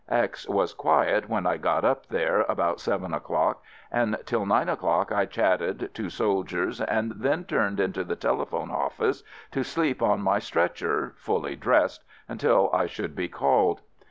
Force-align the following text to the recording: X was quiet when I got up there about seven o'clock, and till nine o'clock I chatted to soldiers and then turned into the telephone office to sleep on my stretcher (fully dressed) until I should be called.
X 0.09 0.49
was 0.49 0.73
quiet 0.73 1.29
when 1.29 1.45
I 1.45 1.57
got 1.57 1.85
up 1.85 2.07
there 2.07 2.41
about 2.49 2.79
seven 2.79 3.13
o'clock, 3.13 3.61
and 3.91 4.17
till 4.25 4.47
nine 4.47 4.67
o'clock 4.67 5.11
I 5.11 5.27
chatted 5.27 5.91
to 5.93 6.09
soldiers 6.09 6.81
and 6.81 7.11
then 7.17 7.43
turned 7.43 7.79
into 7.79 8.03
the 8.03 8.15
telephone 8.15 8.71
office 8.71 9.21
to 9.51 9.63
sleep 9.63 10.01
on 10.01 10.19
my 10.19 10.39
stretcher 10.39 11.13
(fully 11.17 11.55
dressed) 11.55 12.03
until 12.27 12.71
I 12.73 12.87
should 12.87 13.15
be 13.15 13.29
called. 13.29 13.81